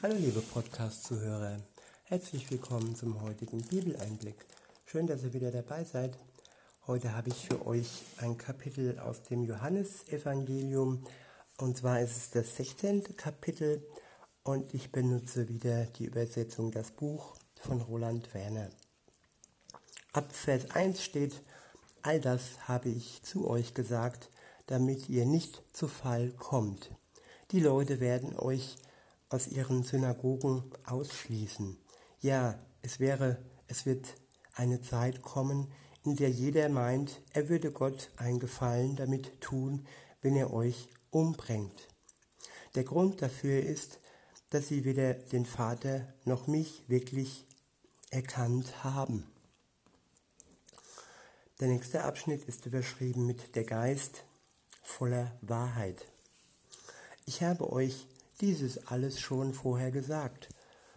[0.00, 1.58] Hallo liebe Podcast-Zuhörer,
[2.04, 4.36] herzlich willkommen zum heutigen Bibeleinblick.
[4.86, 6.16] Schön, dass ihr wieder dabei seid.
[6.86, 11.04] Heute habe ich für euch ein Kapitel aus dem Johannesevangelium
[11.56, 13.16] und zwar ist es das 16.
[13.16, 13.84] Kapitel
[14.44, 18.70] und ich benutze wieder die Übersetzung Das Buch von Roland Werner.
[20.12, 21.42] Ab Vers 1 steht,
[22.02, 24.30] all das habe ich zu euch gesagt,
[24.66, 26.88] damit ihr nicht zu Fall kommt.
[27.50, 28.76] Die Leute werden euch
[29.28, 31.78] aus ihren Synagogen ausschließen.
[32.20, 34.16] Ja, es wäre, es wird
[34.54, 35.72] eine Zeit kommen,
[36.04, 39.86] in der jeder meint, er würde Gott einen Gefallen damit tun,
[40.22, 41.88] wenn er euch umbringt.
[42.74, 44.00] Der Grund dafür ist,
[44.50, 47.46] dass sie weder den Vater noch mich wirklich
[48.10, 49.30] erkannt haben.
[51.60, 54.24] Der nächste Abschnitt ist überschrieben mit der Geist
[54.82, 56.06] voller Wahrheit.
[57.26, 58.06] Ich habe euch
[58.40, 60.48] dieses alles schon vorher gesagt.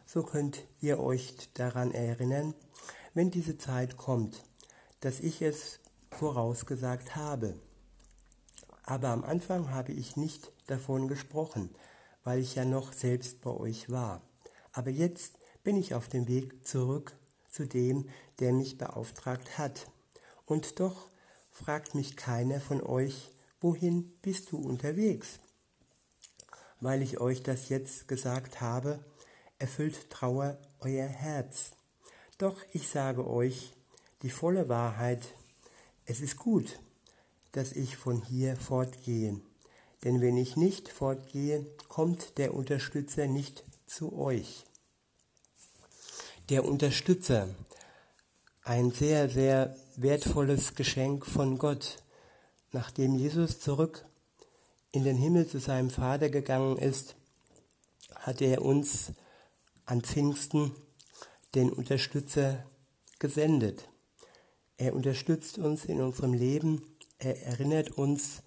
[0.05, 2.53] So könnt ihr euch daran erinnern,
[3.13, 4.43] wenn diese Zeit kommt,
[4.99, 5.79] dass ich es
[6.11, 7.55] vorausgesagt habe.
[8.83, 11.69] Aber am Anfang habe ich nicht davon gesprochen,
[12.23, 14.21] weil ich ja noch selbst bei euch war.
[14.73, 17.15] Aber jetzt bin ich auf dem Weg zurück
[17.49, 19.87] zu dem, der mich beauftragt hat.
[20.45, 21.07] Und doch
[21.51, 23.29] fragt mich keiner von euch,
[23.59, 25.39] wohin bist du unterwegs?
[26.81, 28.99] Weil ich euch das jetzt gesagt habe,
[29.59, 31.71] erfüllt Trauer euer Herz.
[32.37, 33.73] Doch ich sage euch
[34.23, 35.35] die volle Wahrheit,
[36.05, 36.79] es ist gut,
[37.51, 39.39] dass ich von hier fortgehe.
[40.03, 44.65] Denn wenn ich nicht fortgehe, kommt der Unterstützer nicht zu euch.
[46.49, 47.49] Der Unterstützer,
[48.63, 52.01] ein sehr, sehr wertvolles Geschenk von Gott,
[52.71, 54.05] nachdem Jesus zurück
[54.91, 57.15] in den Himmel zu seinem Vater gegangen ist,
[58.15, 59.13] hat er uns
[59.85, 60.71] an Pfingsten
[61.55, 62.63] den Unterstützer
[63.19, 63.87] gesendet.
[64.77, 66.81] Er unterstützt uns in unserem Leben,
[67.19, 68.41] er erinnert uns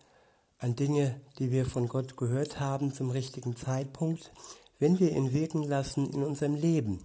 [0.58, 4.32] an Dinge, die wir von Gott gehört haben zum richtigen Zeitpunkt,
[4.78, 7.04] wenn wir ihn wirken lassen in unserem Leben.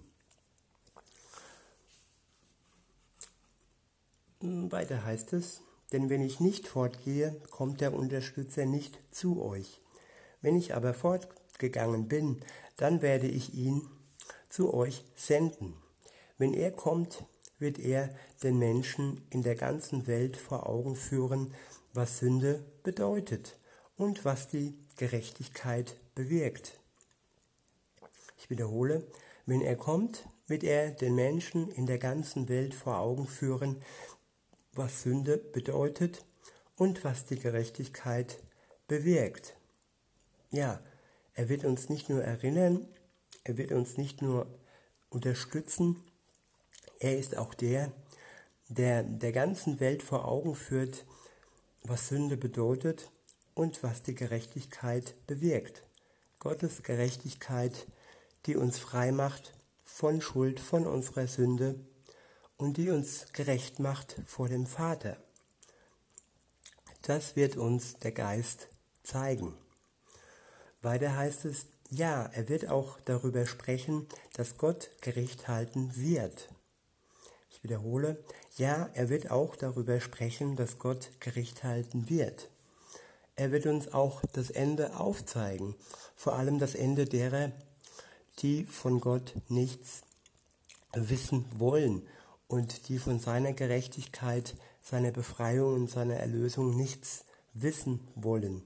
[4.40, 5.60] Weiter heißt es,
[5.92, 9.80] denn wenn ich nicht fortgehe, kommt der Unterstützer nicht zu euch.
[10.40, 12.40] Wenn ich aber fortgegangen bin,
[12.76, 13.82] dann werde ich ihn
[14.48, 15.74] zu euch senden.
[16.38, 17.24] Wenn er kommt,
[17.58, 18.08] wird er
[18.42, 21.52] den Menschen in der ganzen Welt vor Augen führen,
[21.92, 23.58] was Sünde bedeutet
[23.96, 26.80] und was die Gerechtigkeit bewirkt.
[28.38, 29.06] Ich wiederhole,
[29.44, 33.76] wenn er kommt, wird er den Menschen in der ganzen Welt vor Augen führen,
[34.72, 36.24] was Sünde bedeutet
[36.76, 38.40] und was die Gerechtigkeit
[38.88, 39.56] bewirkt.
[40.50, 40.80] Ja,
[41.34, 42.88] er wird uns nicht nur erinnern,
[43.44, 44.46] er wird uns nicht nur
[45.10, 45.96] unterstützen,
[46.98, 47.92] er ist auch der,
[48.68, 51.04] der der ganzen Welt vor Augen führt,
[51.82, 53.10] was Sünde bedeutet
[53.54, 55.82] und was die Gerechtigkeit bewirkt.
[56.38, 57.86] Gottes Gerechtigkeit,
[58.46, 61.78] die uns frei macht von Schuld, von unserer Sünde
[62.60, 65.16] und die uns gerecht macht vor dem Vater.
[67.02, 68.68] Das wird uns der Geist
[69.02, 69.54] zeigen.
[70.82, 76.50] Weiter heißt es, ja, er wird auch darüber sprechen, dass Gott Gericht halten wird.
[77.50, 78.22] Ich wiederhole,
[78.56, 82.50] ja, er wird auch darüber sprechen, dass Gott Gericht halten wird.
[83.36, 85.74] Er wird uns auch das Ende aufzeigen,
[86.14, 87.52] vor allem das Ende derer,
[88.40, 90.02] die von Gott nichts
[90.92, 92.06] wissen wollen
[92.50, 97.24] und die von seiner Gerechtigkeit, seiner Befreiung und seiner Erlösung nichts
[97.54, 98.62] wissen wollen.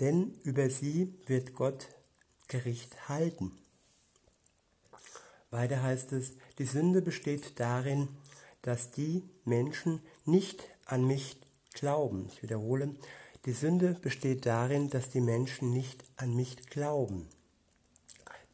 [0.00, 1.88] Denn über sie wird Gott
[2.46, 3.52] Gericht halten.
[5.50, 8.08] Weiter heißt es, die Sünde besteht darin,
[8.62, 11.36] dass die Menschen nicht an mich
[11.74, 12.28] glauben.
[12.32, 12.94] Ich wiederhole,
[13.44, 17.28] die Sünde besteht darin, dass die Menschen nicht an mich glauben.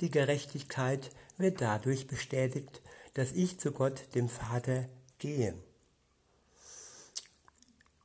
[0.01, 2.81] Die Gerechtigkeit wird dadurch bestätigt,
[3.15, 4.89] dass ich zu Gott, dem Vater,
[5.19, 5.55] gehe.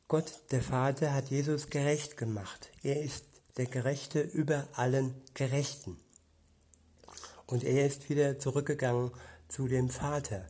[0.08, 2.72] Gott, der Vater, hat Jesus gerecht gemacht.
[2.84, 3.26] Er ist
[3.58, 6.00] der Gerechte über allen Gerechten.
[7.46, 9.12] Und er ist wieder zurückgegangen
[9.48, 10.48] zu dem Vater.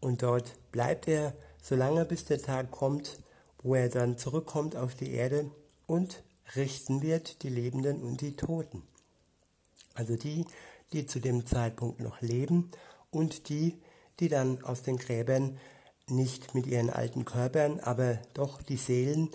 [0.00, 3.18] Und dort bleibt er, solange bis der Tag kommt,
[3.62, 5.50] wo er dann zurückkommt auf die Erde
[5.86, 6.22] und
[6.56, 8.82] richten wird die Lebenden und die Toten.
[9.94, 10.46] Also die,
[10.92, 12.70] die zu dem Zeitpunkt noch leben
[13.10, 13.80] und die,
[14.18, 15.58] die dann aus den Gräbern
[16.08, 19.30] nicht mit ihren alten Körpern, aber doch die Seelen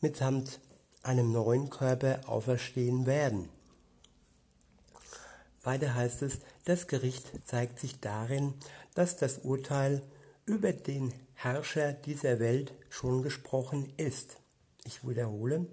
[0.00, 0.60] mitsamt
[1.02, 3.48] einem neuen Körper auferstehen werden.
[5.62, 8.54] Weiter heißt es, das Gericht zeigt sich darin,
[8.94, 10.02] dass das Urteil
[10.44, 14.38] über den Herrscher dieser Welt schon gesprochen ist.
[14.84, 15.66] Ich wiederhole,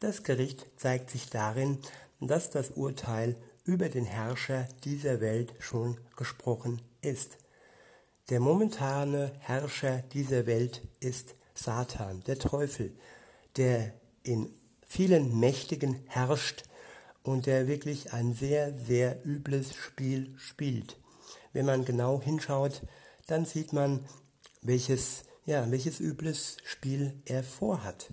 [0.00, 1.78] das Gericht zeigt sich darin,
[2.20, 7.38] dass das Urteil über den Herrscher dieser Welt schon gesprochen ist.
[8.30, 12.92] Der momentane Herrscher dieser Welt ist Satan, der Teufel,
[13.56, 14.50] der in
[14.86, 16.64] vielen Mächtigen herrscht
[17.22, 20.98] und der wirklich ein sehr, sehr übles Spiel spielt.
[21.52, 22.82] Wenn man genau hinschaut,
[23.26, 24.04] dann sieht man,
[24.62, 28.10] welches, ja, welches übles Spiel er vorhat.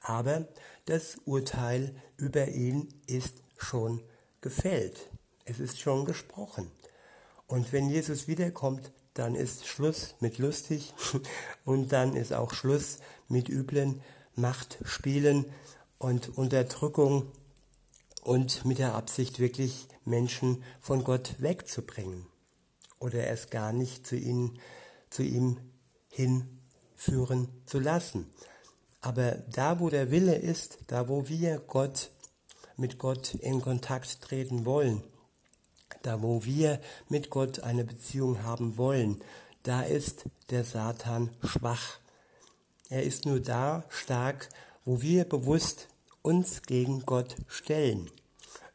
[0.00, 0.48] Aber
[0.86, 4.02] das Urteil über ihn ist schon
[4.40, 5.08] gefällt.
[5.44, 6.70] Es ist schon gesprochen.
[7.50, 10.94] Und wenn Jesus wiederkommt, dann ist Schluss mit lustig
[11.64, 14.00] und dann ist auch Schluss mit üblen
[14.36, 15.46] Machtspielen
[15.98, 17.32] und Unterdrückung
[18.22, 22.24] und mit der Absicht wirklich Menschen von Gott wegzubringen
[23.00, 24.60] oder es gar nicht zu, ihnen,
[25.10, 25.58] zu ihm
[26.08, 28.26] hinführen zu lassen.
[29.00, 32.12] Aber da, wo der Wille ist, da, wo wir Gott
[32.76, 35.02] mit Gott in Kontakt treten wollen,
[36.02, 39.22] da, wo wir mit Gott eine Beziehung haben wollen,
[39.62, 41.98] da ist der Satan schwach.
[42.88, 44.48] Er ist nur da stark,
[44.84, 45.88] wo wir bewusst
[46.22, 48.10] uns gegen Gott stellen.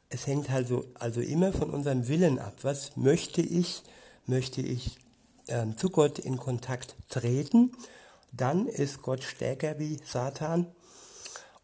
[0.10, 2.54] Es hängt also, also immer von unserem Willen ab.
[2.62, 3.83] Was möchte ich?
[4.27, 4.98] Möchte ich
[5.48, 7.72] äh, zu Gott in Kontakt treten?
[8.31, 10.68] Dann ist Gott stärker wie Satan.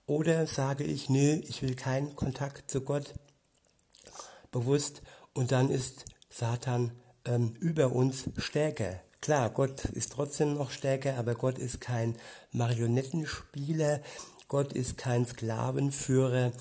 [0.07, 3.13] Oder sage ich, nee, ich will keinen Kontakt zu Gott
[4.51, 5.01] bewusst
[5.33, 6.91] und dann ist Satan
[7.25, 8.99] ähm, über uns stärker.
[9.21, 12.15] Klar, Gott ist trotzdem noch stärker, aber Gott ist kein
[12.51, 14.01] Marionettenspieler,
[14.47, 16.51] Gott ist kein Sklavenführer.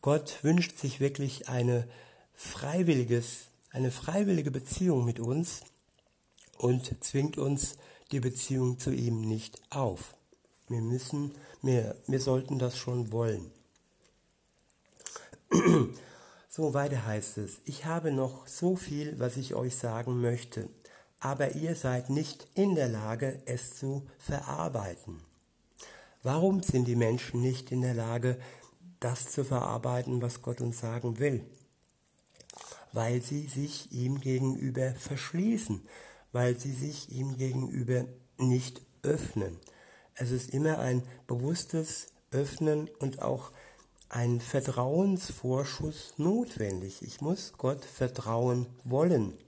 [0.00, 1.86] Gott wünscht sich wirklich eine
[2.32, 5.60] freiwilliges, eine freiwillige Beziehung mit uns
[6.56, 7.76] und zwingt uns
[8.12, 10.14] die Beziehung zu ihm nicht auf.
[10.68, 13.50] Wir müssen, wir, wir sollten das schon wollen.
[16.52, 20.68] So weiter heißt es, ich habe noch so viel, was ich euch sagen möchte,
[21.20, 25.20] aber ihr seid nicht in der Lage, es zu verarbeiten.
[26.24, 28.36] Warum sind die Menschen nicht in der Lage,
[28.98, 31.44] das zu verarbeiten, was Gott uns sagen will?
[32.90, 35.80] Weil sie sich ihm gegenüber verschließen,
[36.32, 38.06] weil sie sich ihm gegenüber
[38.38, 39.56] nicht öffnen.
[40.16, 43.52] Es ist immer ein bewusstes Öffnen und auch
[44.10, 47.00] ein Vertrauensvorschuss notwendig.
[47.02, 49.38] Ich muss Gott vertrauen wollen.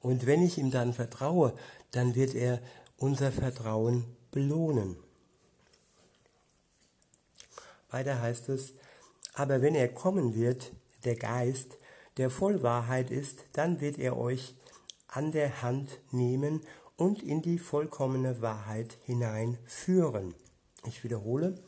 [0.00, 1.54] Und wenn ich ihm dann vertraue,
[1.92, 2.60] dann wird er
[2.96, 4.96] unser Vertrauen belohnen.
[7.90, 8.72] Weiter heißt es,
[9.34, 10.72] aber wenn er kommen wird,
[11.04, 11.76] der Geist,
[12.16, 14.54] der voll Wahrheit ist, dann wird er euch
[15.06, 16.62] an der Hand nehmen
[16.96, 20.34] und in die vollkommene Wahrheit hineinführen.
[20.86, 21.58] Ich wiederhole,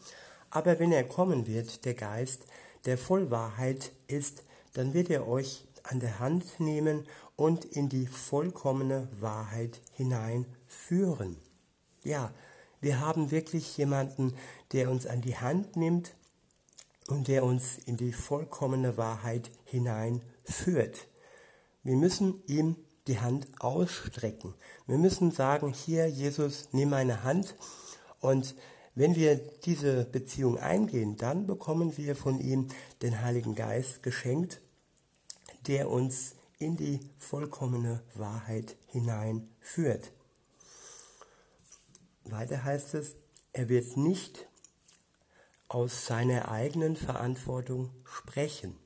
[0.56, 2.46] aber wenn er kommen wird, der Geist,
[2.86, 4.42] der voll Wahrheit ist,
[4.72, 7.06] dann wird er euch an der Hand nehmen
[7.36, 11.36] und in die vollkommene Wahrheit hineinführen.
[12.04, 12.32] Ja,
[12.80, 14.32] wir haben wirklich jemanden,
[14.72, 16.14] der uns an die Hand nimmt
[17.08, 21.06] und der uns in die vollkommene Wahrheit hineinführt.
[21.82, 22.76] Wir müssen ihm
[23.08, 24.54] die Hand ausstrecken.
[24.86, 27.56] Wir müssen sagen, hier Jesus, nimm meine Hand.
[28.20, 28.54] Und
[28.96, 32.68] wenn wir diese Beziehung eingehen, dann bekommen wir von ihm
[33.02, 34.62] den Heiligen Geist geschenkt,
[35.66, 40.10] der uns in die vollkommene Wahrheit hineinführt.
[42.24, 43.16] Weiter heißt es,
[43.52, 44.48] er wird nicht
[45.68, 48.78] aus seiner eigenen Verantwortung sprechen,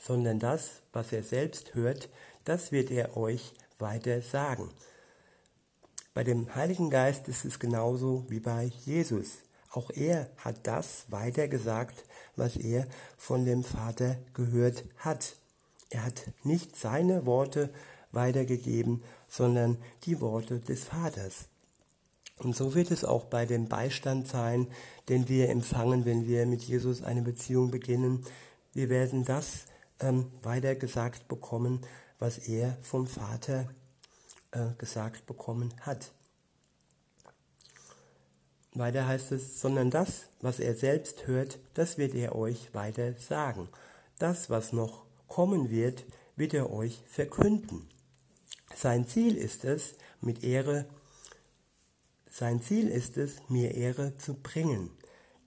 [0.00, 2.08] sondern das, was er selbst hört,
[2.44, 4.68] das wird er euch weiter sagen.
[6.14, 9.38] Bei dem Heiligen Geist ist es genauso wie bei Jesus.
[9.70, 12.04] Auch er hat das weitergesagt,
[12.36, 15.36] was er von dem Vater gehört hat.
[15.88, 17.70] Er hat nicht seine Worte
[18.10, 21.46] weitergegeben, sondern die Worte des Vaters.
[22.36, 24.66] Und so wird es auch bei dem Beistand sein,
[25.08, 28.22] den wir empfangen, wenn wir mit Jesus eine Beziehung beginnen.
[28.74, 29.64] Wir werden das
[29.98, 31.80] ähm, weitergesagt bekommen,
[32.18, 33.66] was er vom Vater
[34.52, 36.12] äh, gesagt bekommen hat.
[38.74, 43.68] Weiter heißt es, sondern das, was er selbst hört, das wird er euch weiter sagen.
[44.18, 46.04] Das, was noch kommen wird,
[46.36, 47.88] wird er euch verkünden.
[48.74, 50.86] Sein Ziel ist es, mit Ehre,
[52.30, 54.90] sein Ziel ist es, mir Ehre zu bringen,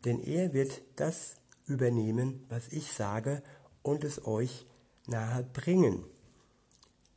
[0.03, 3.41] denn er wird das übernehmen, was ich sage
[3.81, 4.65] und es euch
[5.07, 6.03] nahe bringen.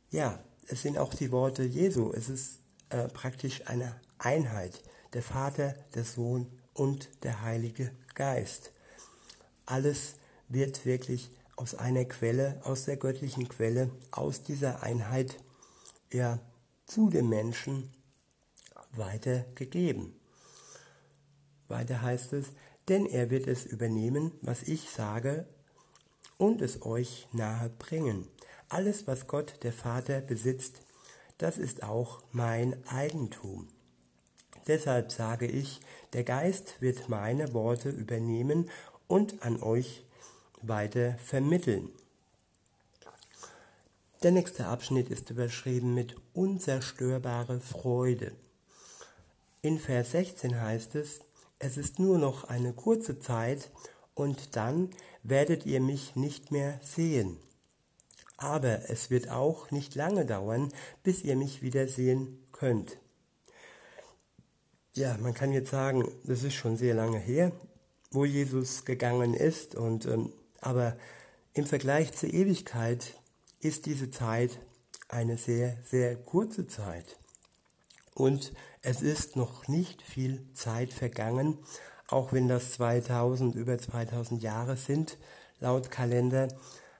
[0.09, 0.39] Ja,
[0.69, 2.11] es sind auch die Worte Jesu.
[2.13, 2.59] Es ist
[2.89, 4.81] äh, praktisch eine Einheit.
[5.13, 8.71] Der Vater, der Sohn und der Heilige Geist.
[9.65, 10.15] Alles
[10.47, 15.37] wird wirklich aus einer Quelle, aus der göttlichen Quelle, aus dieser Einheit
[16.13, 16.39] ja,
[16.85, 17.91] zu dem Menschen
[18.91, 20.13] weitergegeben.
[21.67, 22.47] Weiter heißt es,
[22.87, 25.47] denn er wird es übernehmen, was ich sage,
[26.37, 28.27] und es euch nahe bringen.
[28.69, 30.81] Alles, was Gott der Vater besitzt,
[31.39, 33.67] das ist auch mein Eigentum.
[34.67, 35.79] Deshalb sage ich,
[36.13, 38.69] der Geist wird meine Worte übernehmen
[39.07, 40.05] und an euch
[40.61, 41.89] weiter vermitteln.
[44.21, 48.33] Der nächste Abschnitt ist überschrieben mit unzerstörbare Freude.
[49.63, 51.21] In Vers 16 heißt es,
[51.57, 53.71] es ist nur noch eine kurze Zeit
[54.13, 54.89] und dann
[55.23, 57.37] werdet ihr mich nicht mehr sehen.
[58.39, 60.71] Aber es wird auch nicht lange dauern,
[61.03, 62.97] bis ihr mich wieder sehen könnt.
[64.95, 67.51] Ja, man kann jetzt sagen, das ist schon sehr lange her,
[68.11, 70.31] wo Jesus gegangen ist, und, ähm,
[70.61, 70.95] aber
[71.53, 73.13] im Vergleich zur Ewigkeit
[73.59, 74.59] ist diese Zeit
[75.09, 77.17] eine sehr, sehr kurze Zeit.
[78.15, 81.57] Und es ist noch nicht viel Zeit vergangen,
[82.07, 85.17] auch wenn das 2000, über 2000 Jahre sind,
[85.59, 86.47] laut Kalender,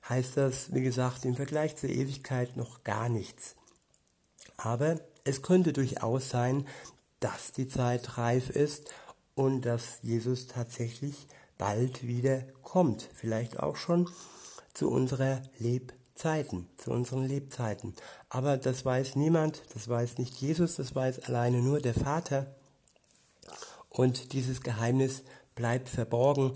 [0.09, 3.55] heißt das, wie gesagt, im Vergleich zur Ewigkeit noch gar nichts.
[4.57, 6.67] Aber es könnte durchaus sein,
[7.19, 8.91] dass die Zeit reif ist
[9.35, 13.09] und dass Jesus tatsächlich bald wieder kommt.
[13.13, 14.09] Vielleicht auch schon
[14.73, 17.93] zu unserer Lebzeiten, zu unseren Lebzeiten.
[18.29, 22.55] Aber das weiß niemand, das weiß nicht Jesus, das weiß alleine nur der Vater.
[23.89, 25.23] Und dieses Geheimnis
[25.55, 26.53] bleibt verborgen,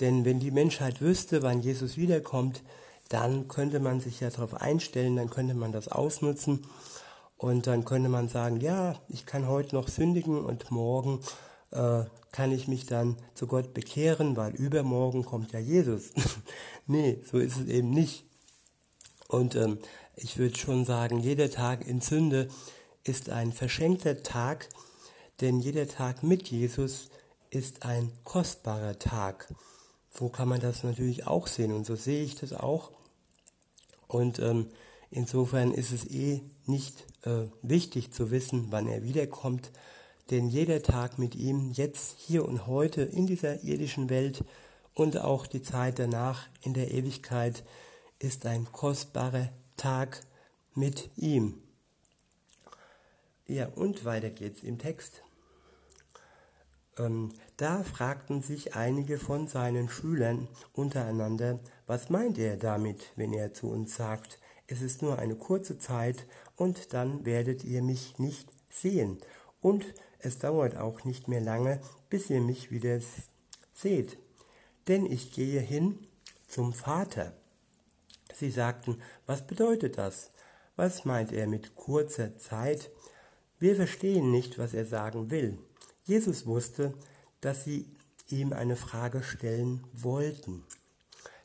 [0.00, 2.62] denn wenn die Menschheit wüsste, wann Jesus wiederkommt,
[3.08, 6.66] dann könnte man sich ja darauf einstellen, dann könnte man das ausnutzen
[7.36, 11.20] und dann könnte man sagen, ja, ich kann heute noch sündigen und morgen
[11.70, 16.12] äh, kann ich mich dann zu Gott bekehren, weil übermorgen kommt ja Jesus.
[16.86, 18.24] nee, so ist es eben nicht.
[19.28, 19.78] Und ähm,
[20.14, 22.48] ich würde schon sagen, jeder Tag in Sünde
[23.04, 24.68] ist ein verschenkter Tag,
[25.40, 27.08] denn jeder Tag mit Jesus
[27.50, 29.52] ist ein kostbarer Tag.
[30.10, 32.92] So kann man das natürlich auch sehen und so sehe ich das auch.
[34.08, 34.68] Und ähm,
[35.10, 39.70] insofern ist es eh nicht äh, wichtig zu wissen, wann er wiederkommt,
[40.30, 44.44] denn jeder Tag mit ihm, jetzt, hier und heute in dieser irdischen Welt
[44.94, 47.62] und auch die Zeit danach in der Ewigkeit,
[48.18, 50.22] ist ein kostbarer Tag
[50.74, 51.62] mit ihm.
[53.46, 55.22] Ja, und weiter geht's im Text.
[56.98, 63.52] Ähm, da fragten sich einige von seinen Schülern untereinander, was meint er damit, wenn er
[63.52, 66.26] zu uns sagt, es ist nur eine kurze Zeit
[66.56, 69.18] und dann werdet ihr mich nicht sehen
[69.60, 69.84] und
[70.18, 73.00] es dauert auch nicht mehr lange, bis ihr mich wieder
[73.74, 74.18] seht,
[74.88, 75.98] denn ich gehe hin
[76.48, 77.32] zum Vater.
[78.34, 80.30] Sie sagten, was bedeutet das?
[80.76, 82.90] Was meint er mit kurzer Zeit?
[83.58, 85.58] Wir verstehen nicht, was er sagen will.
[86.06, 86.94] Jesus wusste,
[87.40, 87.84] dass sie
[88.30, 90.64] ihm eine Frage stellen wollten.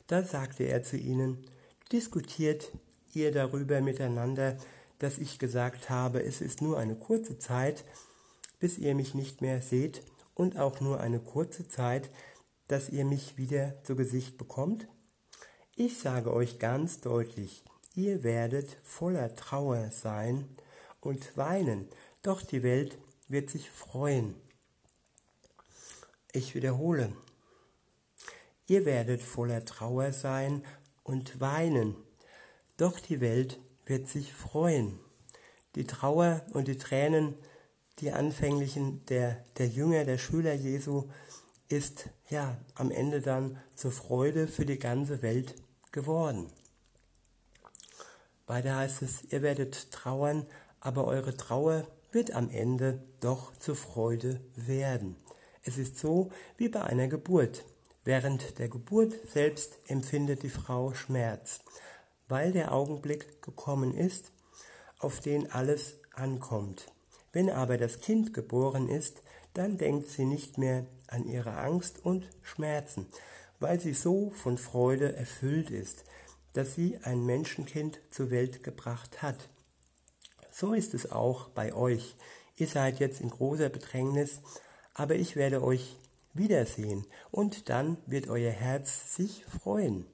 [0.06, 1.44] Da sagte er zu ihnen,
[1.90, 2.70] diskutiert
[3.12, 4.56] ihr darüber miteinander,
[5.00, 7.84] dass ich gesagt habe, es ist nur eine kurze Zeit,
[8.60, 10.04] bis ihr mich nicht mehr seht
[10.34, 12.08] und auch nur eine kurze Zeit,
[12.68, 14.86] dass ihr mich wieder zu Gesicht bekommt?
[15.74, 17.64] Ich sage euch ganz deutlich,
[17.96, 20.48] ihr werdet voller Trauer sein
[21.00, 21.88] und weinen,
[22.22, 24.36] doch die Welt wird sich freuen.
[26.34, 27.12] Ich wiederhole,
[28.66, 30.64] ihr werdet voller Trauer sein
[31.02, 31.94] und weinen,
[32.78, 34.98] doch die Welt wird sich freuen.
[35.74, 37.34] Die Trauer und die Tränen,
[37.98, 41.10] die anfänglichen der, der Jünger, der Schüler Jesu,
[41.68, 45.54] ist ja am Ende dann zur Freude für die ganze Welt
[45.90, 46.50] geworden.
[48.46, 50.46] Weiter heißt es, ihr werdet trauern,
[50.80, 55.16] aber eure Trauer wird am Ende doch zur Freude werden.
[55.64, 57.64] Es ist so wie bei einer Geburt.
[58.04, 61.60] Während der Geburt selbst empfindet die Frau Schmerz,
[62.28, 64.32] weil der Augenblick gekommen ist,
[64.98, 66.92] auf den alles ankommt.
[67.32, 69.22] Wenn aber das Kind geboren ist,
[69.54, 73.06] dann denkt sie nicht mehr an ihre Angst und Schmerzen,
[73.60, 76.04] weil sie so von Freude erfüllt ist,
[76.54, 79.48] dass sie ein Menschenkind zur Welt gebracht hat.
[80.50, 82.16] So ist es auch bei euch.
[82.56, 84.40] Ihr seid jetzt in großer Bedrängnis,
[84.94, 85.96] aber ich werde euch
[86.34, 90.06] wiedersehen und dann wird euer Herz sich freuen.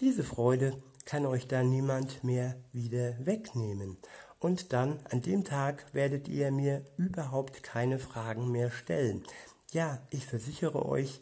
[0.00, 3.96] Diese Freude kann euch da niemand mehr wieder wegnehmen.
[4.38, 9.24] Und dann, an dem Tag, werdet ihr mir überhaupt keine Fragen mehr stellen.
[9.72, 11.20] Ja, ich versichere euch,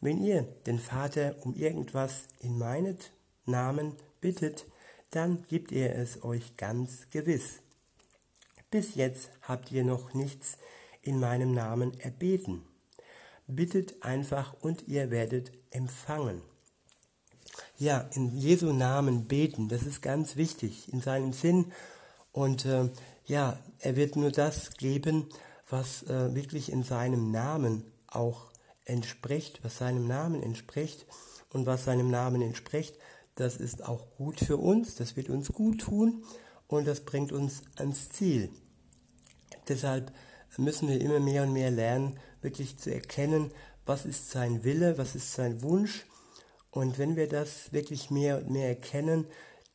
[0.00, 2.98] wenn ihr den Vater um irgendwas in meinen
[3.44, 4.66] Namen bittet,
[5.10, 7.60] dann gibt er es euch ganz gewiss.
[8.70, 10.58] Bis jetzt habt ihr noch nichts
[11.06, 12.62] in meinem Namen erbeten.
[13.46, 16.42] Bittet einfach und ihr werdet empfangen.
[17.78, 21.72] Ja, in Jesu Namen beten, das ist ganz wichtig in seinem Sinn.
[22.32, 22.90] Und äh,
[23.26, 25.28] ja, er wird nur das geben,
[25.68, 28.50] was äh, wirklich in seinem Namen auch
[28.84, 31.06] entspricht, was seinem Namen entspricht.
[31.50, 32.96] Und was seinem Namen entspricht,
[33.36, 36.24] das ist auch gut für uns, das wird uns gut tun
[36.66, 38.50] und das bringt uns ans Ziel.
[39.68, 40.12] Deshalb
[40.58, 43.50] müssen wir immer mehr und mehr lernen, wirklich zu erkennen,
[43.84, 46.06] was ist sein Wille, was ist sein Wunsch.
[46.70, 49.26] Und wenn wir das wirklich mehr und mehr erkennen,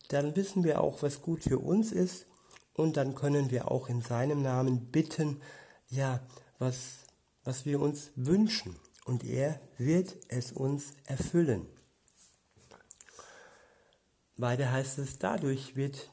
[0.09, 2.25] dann wissen wir auch, was gut für uns ist.
[2.73, 5.41] Und dann können wir auch in seinem Namen bitten,
[5.89, 6.21] ja,
[6.59, 7.05] was,
[7.43, 8.75] was wir uns wünschen.
[9.05, 11.65] Und er wird es uns erfüllen.
[14.38, 16.09] Weiter heißt es, dadurch wird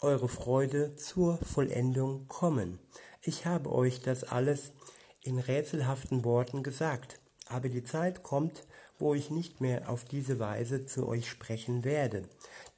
[0.00, 2.78] eure Freude zur Vollendung kommen.
[3.22, 4.72] Ich habe euch das alles
[5.20, 8.64] in rätselhaften Worten gesagt, aber die Zeit kommt,
[8.98, 12.28] wo ich nicht mehr auf diese Weise zu euch sprechen werde.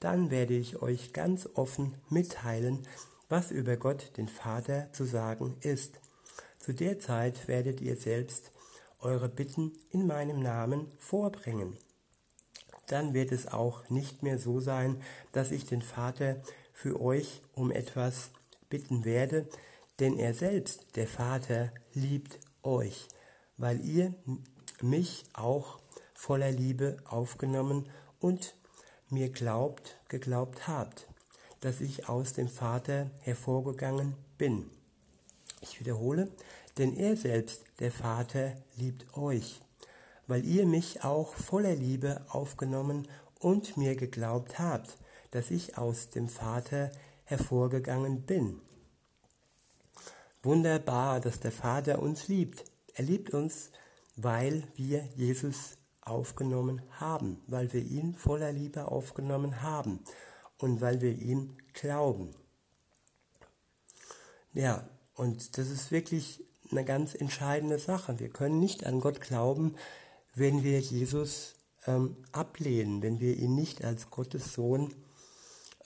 [0.00, 2.86] Dann werde ich euch ganz offen mitteilen,
[3.28, 6.00] was über Gott, den Vater, zu sagen ist.
[6.58, 8.50] Zu der Zeit werdet ihr selbst
[8.98, 11.76] eure Bitten in meinem Namen vorbringen.
[12.88, 17.70] Dann wird es auch nicht mehr so sein, dass ich den Vater für euch um
[17.70, 18.30] etwas
[18.68, 19.46] bitten werde,
[20.00, 23.08] denn er selbst, der Vater, liebt euch,
[23.56, 24.14] weil ihr
[24.80, 25.78] mich auch
[26.14, 27.88] voller Liebe aufgenommen
[28.20, 28.54] und
[29.10, 31.06] mir glaubt, geglaubt habt,
[31.60, 34.70] dass ich aus dem Vater hervorgegangen bin.
[35.60, 36.28] Ich wiederhole,
[36.78, 39.60] denn er selbst, der Vater, liebt euch,
[40.26, 43.06] weil ihr mich auch voller Liebe aufgenommen
[43.38, 44.96] und mir geglaubt habt,
[45.30, 46.90] dass ich aus dem Vater
[47.24, 48.60] hervorgegangen bin.
[50.42, 52.64] Wunderbar, dass der Vater uns liebt.
[52.94, 53.70] Er liebt uns,
[54.16, 60.00] weil wir Jesus aufgenommen haben, weil wir ihn voller Liebe aufgenommen haben
[60.58, 62.34] und weil wir ihm glauben.
[64.52, 68.18] Ja, und das ist wirklich eine ganz entscheidende Sache.
[68.18, 69.76] Wir können nicht an Gott glauben,
[70.34, 71.54] wenn wir Jesus
[71.86, 74.94] ähm, ablehnen, wenn wir ihn nicht als Gottes Sohn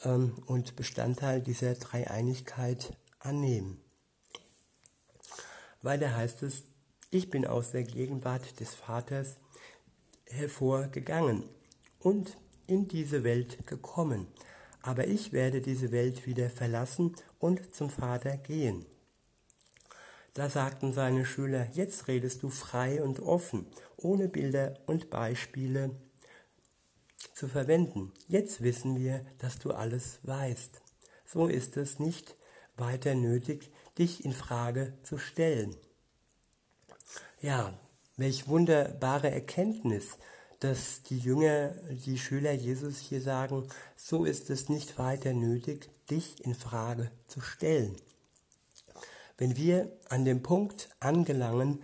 [0.02, 3.80] ähm, und Bestandteil dieser Dreieinigkeit annehmen.
[5.86, 6.64] Weiter heißt es,
[7.10, 9.36] ich bin aus der Gegenwart des Vaters
[10.26, 11.44] hervorgegangen
[12.00, 14.26] und in diese Welt gekommen,
[14.82, 18.84] aber ich werde diese Welt wieder verlassen und zum Vater gehen.
[20.34, 25.92] Da sagten seine Schüler, jetzt redest du frei und offen, ohne Bilder und Beispiele
[27.32, 28.12] zu verwenden.
[28.26, 30.82] Jetzt wissen wir, dass du alles weißt.
[31.24, 32.34] So ist es nicht
[32.76, 35.76] weiter nötig, dich in Frage zu stellen.
[37.40, 37.72] Ja,
[38.16, 40.18] welch wunderbare Erkenntnis,
[40.60, 46.44] dass die Jünger, die Schüler Jesus hier sagen, so ist es nicht weiter nötig, dich
[46.44, 47.96] in Frage zu stellen.
[49.38, 51.82] Wenn wir an dem Punkt angelangen,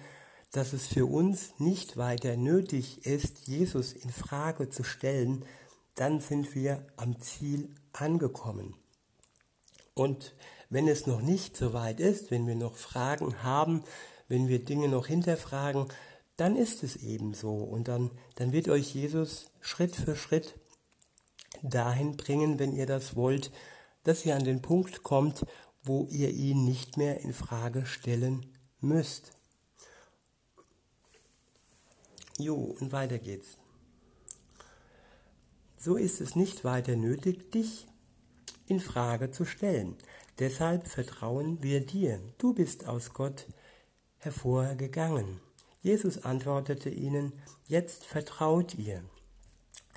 [0.52, 5.44] dass es für uns nicht weiter nötig ist, Jesus in Frage zu stellen,
[5.94, 8.74] dann sind wir am Ziel angekommen.
[9.94, 10.34] Und
[10.72, 13.84] wenn es noch nicht so weit ist, wenn wir noch Fragen haben,
[14.28, 15.86] wenn wir Dinge noch hinterfragen,
[16.38, 17.56] dann ist es eben so.
[17.56, 20.58] Und dann, dann wird euch Jesus Schritt für Schritt
[21.62, 23.52] dahin bringen, wenn ihr das wollt,
[24.04, 25.44] dass ihr an den Punkt kommt,
[25.84, 28.46] wo ihr ihn nicht mehr in Frage stellen
[28.80, 29.32] müsst.
[32.38, 33.58] Jo, und weiter geht's.
[35.76, 37.86] So ist es nicht weiter nötig, dich
[38.66, 39.96] in Frage zu stellen.
[40.38, 42.20] Deshalb vertrauen wir dir.
[42.38, 43.46] Du bist aus Gott
[44.18, 45.40] hervorgegangen.
[45.82, 47.32] Jesus antwortete ihnen,
[47.66, 49.02] jetzt vertraut ihr.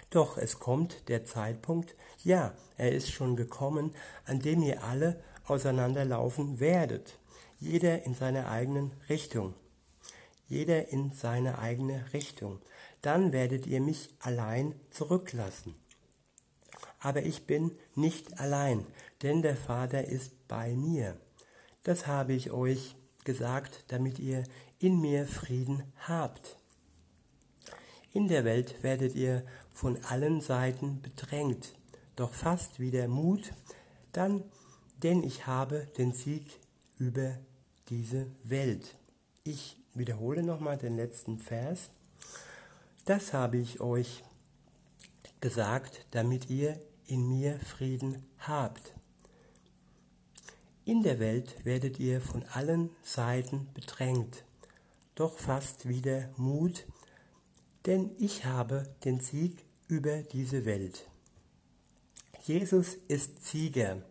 [0.10, 3.92] Doch es kommt der Zeitpunkt, ja, er ist schon gekommen,
[4.26, 7.18] an dem ihr alle auseinanderlaufen werdet,
[7.60, 9.54] jeder in seiner eigenen Richtung
[10.48, 12.60] jeder in seine eigene Richtung.
[13.02, 15.76] Dann werdet ihr mich allein zurücklassen.
[17.06, 18.84] Aber ich bin nicht allein,
[19.22, 21.16] denn der Vater ist bei mir.
[21.84, 24.44] Das habe ich euch gesagt, damit ihr
[24.80, 26.58] in mir Frieden habt.
[28.12, 31.76] In der Welt werdet ihr von allen Seiten bedrängt,
[32.16, 33.54] doch fast wieder Mut,
[34.12, 34.44] dann,
[35.04, 36.60] denn ich habe den Sieg
[36.98, 37.38] über
[37.90, 38.96] diese Welt.
[39.44, 41.92] Ich wiederhole nochmal den letzten Vers.
[43.06, 44.24] Das habe ich euch
[45.40, 48.94] gesagt, damit ihr in mir Frieden habt.
[50.86, 54.44] In der Welt werdet ihr von allen Seiten bedrängt,
[55.16, 56.86] doch fast wieder Mut,
[57.86, 61.08] denn ich habe den Sieg über diese Welt.
[62.44, 64.04] Jesus ist Sieger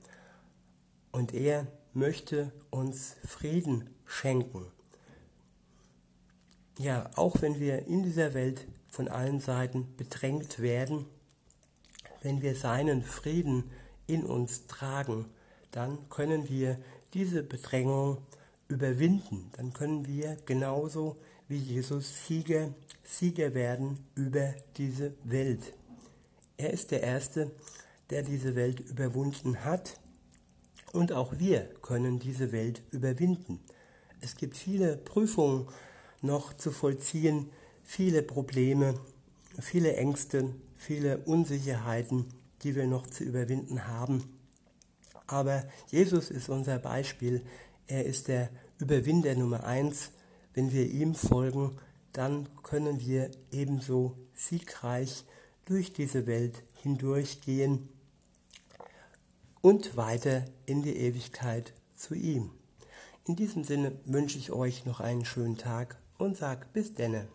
[1.13, 4.67] und er möchte uns Frieden schenken.
[6.79, 11.07] Ja, auch wenn wir in dieser Welt von allen Seiten bedrängt werden,
[12.25, 13.71] wenn wir seinen Frieden
[14.07, 15.27] in uns tragen,
[15.71, 16.79] dann können wir
[17.13, 18.19] diese Bedrängung
[18.69, 19.51] überwinden.
[19.57, 21.17] Dann können wir genauso
[21.49, 22.73] wie Jesus Sieger,
[23.05, 25.75] Sieger werden über diese Welt.
[26.57, 27.51] Er ist der Erste,
[28.09, 30.01] der diese Welt überwunden hat.
[30.93, 33.61] Und auch wir können diese Welt überwinden.
[34.21, 35.69] Es gibt viele Prüfungen
[36.23, 37.51] noch zu vollziehen,
[37.83, 38.95] viele Probleme,
[39.61, 40.55] viele Ängste,
[40.85, 42.27] viele Unsicherheiten,
[42.63, 44.25] die wir noch zu überwinden haben.
[45.27, 47.43] Aber Jesus ist unser Beispiel.
[47.87, 50.11] Er ist der Überwinder Nummer eins.
[50.53, 51.79] Wenn wir ihm folgen,
[52.13, 55.25] dann können wir ebenso siegreich
[55.65, 57.89] durch diese Welt hindurchgehen
[59.63, 62.51] und weiter in die Ewigkeit zu ihm.
[63.27, 67.27] In diesem Sinne wünsche ich euch noch einen schönen Tag und sag bis denne.